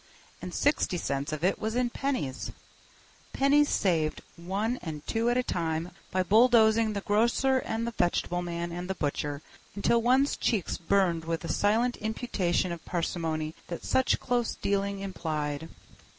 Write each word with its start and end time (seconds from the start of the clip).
And 0.41 0.51
sixty 0.51 0.97
cents 0.97 1.31
of 1.31 1.43
it 1.43 1.59
was 1.59 1.75
in 1.75 1.91
pennies. 1.91 2.51
Pennies 3.33 3.69
saved 3.69 4.23
one 4.35 4.79
and 4.81 5.05
two 5.05 5.29
at 5.29 5.37
a 5.37 5.43
time 5.43 5.91
by 6.09 6.23
bulldozing 6.23 6.93
the 6.93 7.01
grocer 7.01 7.59
and 7.59 7.85
the 7.85 7.91
vegetable 7.95 8.41
man 8.41 8.71
and 8.71 8.89
the 8.89 8.95
butcher 8.95 9.43
until 9.75 10.01
one's 10.01 10.35
cheeks 10.37 10.75
burned 10.79 11.25
with 11.25 11.41
the 11.41 11.49
silent 11.49 11.97
imputation 11.97 12.71
of 12.71 12.83
parsimony 12.83 13.53
that 13.67 13.83
such 13.85 14.19
close 14.19 14.55
dealing 14.55 15.01
implied. 15.01 15.69